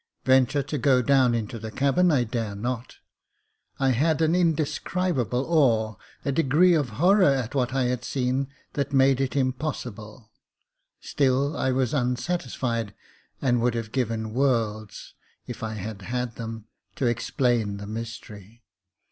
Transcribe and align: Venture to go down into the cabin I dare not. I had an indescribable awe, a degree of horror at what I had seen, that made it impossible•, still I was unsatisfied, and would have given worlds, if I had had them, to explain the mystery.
Venture 0.25 0.63
to 0.63 0.79
go 0.79 1.03
down 1.03 1.35
into 1.35 1.59
the 1.59 1.69
cabin 1.69 2.09
I 2.11 2.23
dare 2.23 2.55
not. 2.55 2.95
I 3.77 3.89
had 3.89 4.19
an 4.23 4.33
indescribable 4.33 5.45
awe, 5.47 5.95
a 6.25 6.31
degree 6.31 6.73
of 6.73 6.89
horror 6.97 7.29
at 7.29 7.53
what 7.53 7.75
I 7.75 7.83
had 7.83 8.03
seen, 8.03 8.47
that 8.73 8.91
made 8.93 9.21
it 9.21 9.35
impossible•, 9.35 10.31
still 11.07 11.55
I 11.55 11.69
was 11.71 11.93
unsatisfied, 11.93 12.95
and 13.43 13.61
would 13.61 13.75
have 13.75 13.91
given 13.91 14.33
worlds, 14.33 15.13
if 15.45 15.61
I 15.61 15.75
had 15.75 16.01
had 16.01 16.33
them, 16.33 16.65
to 16.95 17.05
explain 17.05 17.77
the 17.77 17.85
mystery. 17.85 18.63